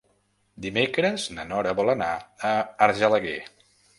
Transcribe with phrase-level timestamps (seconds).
[0.63, 2.09] Dimecres na Nora vol anar
[2.53, 2.57] a
[2.87, 3.37] Argelaguer.